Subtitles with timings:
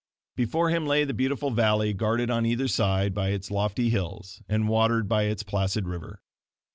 [0.35, 4.67] Before him lay the beautiful valley guarded on either side by its lofty hills, and
[4.67, 6.23] watered by its placid river.